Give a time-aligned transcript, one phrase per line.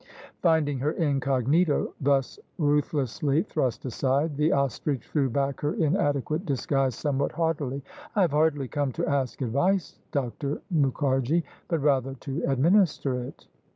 [0.41, 7.33] Finding her incognito thus ruthlessly thrust aside, the ostrich threw back her inadequate disguise somewhat
[7.33, 7.83] haughtily."
[8.15, 9.99] I have hardly come to ask advice.
[10.11, 10.59] Dr.
[10.71, 13.45] Muk harji, but rather to administer it."